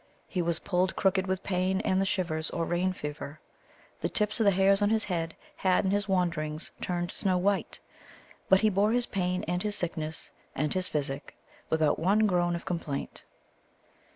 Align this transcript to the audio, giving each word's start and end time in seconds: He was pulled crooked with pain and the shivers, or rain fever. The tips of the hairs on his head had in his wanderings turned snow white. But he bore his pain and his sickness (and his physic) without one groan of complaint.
He 0.27 0.41
was 0.41 0.57
pulled 0.57 0.95
crooked 0.95 1.27
with 1.27 1.43
pain 1.43 1.79
and 1.81 2.01
the 2.01 2.07
shivers, 2.07 2.49
or 2.49 2.65
rain 2.65 2.91
fever. 2.91 3.39
The 3.99 4.09
tips 4.09 4.39
of 4.39 4.45
the 4.45 4.49
hairs 4.49 4.81
on 4.81 4.89
his 4.89 5.03
head 5.03 5.35
had 5.57 5.85
in 5.85 5.91
his 5.91 6.09
wanderings 6.09 6.71
turned 6.81 7.11
snow 7.11 7.37
white. 7.37 7.79
But 8.49 8.61
he 8.61 8.69
bore 8.71 8.93
his 8.93 9.05
pain 9.05 9.45
and 9.47 9.61
his 9.61 9.75
sickness 9.75 10.31
(and 10.55 10.73
his 10.73 10.87
physic) 10.87 11.37
without 11.69 11.99
one 11.99 12.25
groan 12.25 12.55
of 12.55 12.65
complaint. 12.65 13.21